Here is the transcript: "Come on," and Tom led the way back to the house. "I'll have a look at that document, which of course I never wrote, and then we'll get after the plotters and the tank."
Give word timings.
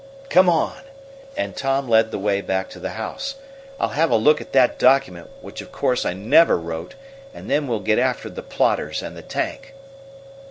"Come 0.29 0.49
on," 0.49 0.81
and 1.37 1.55
Tom 1.55 1.87
led 1.87 2.09
the 2.09 2.17
way 2.17 2.41
back 2.41 2.71
to 2.71 2.79
the 2.79 2.93
house. 2.97 3.35
"I'll 3.79 3.89
have 3.89 4.09
a 4.09 4.15
look 4.17 4.41
at 4.41 4.51
that 4.51 4.79
document, 4.79 5.29
which 5.41 5.61
of 5.61 5.71
course 5.71 6.05
I 6.05 6.13
never 6.13 6.57
wrote, 6.59 6.95
and 7.35 7.47
then 7.47 7.67
we'll 7.67 7.81
get 7.81 7.99
after 7.99 8.27
the 8.27 8.41
plotters 8.41 9.03
and 9.03 9.15
the 9.15 9.21
tank." 9.21 9.75